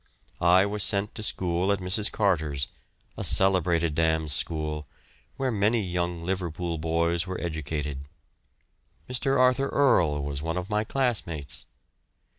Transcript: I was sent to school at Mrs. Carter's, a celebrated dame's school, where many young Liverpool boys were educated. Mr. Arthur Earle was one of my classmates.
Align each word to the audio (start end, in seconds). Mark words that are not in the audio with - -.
I 0.41 0.65
was 0.65 0.81
sent 0.81 1.13
to 1.13 1.21
school 1.21 1.71
at 1.71 1.77
Mrs. 1.77 2.11
Carter's, 2.11 2.67
a 3.17 3.23
celebrated 3.23 3.93
dame's 3.93 4.33
school, 4.33 4.87
where 5.37 5.51
many 5.51 5.83
young 5.83 6.23
Liverpool 6.23 6.79
boys 6.79 7.27
were 7.27 7.39
educated. 7.39 7.99
Mr. 9.07 9.37
Arthur 9.39 9.69
Earle 9.69 10.23
was 10.23 10.41
one 10.41 10.57
of 10.57 10.71
my 10.71 10.83
classmates. 10.83 11.67